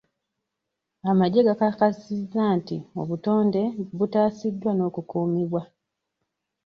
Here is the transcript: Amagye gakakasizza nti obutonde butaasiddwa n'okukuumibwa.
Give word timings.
Amagye 1.09 1.39
gakakasizza 1.47 2.41
nti 2.57 2.77
obutonde 3.01 3.61
butaasiddwa 3.97 4.71
n'okukuumibwa. 4.73 5.61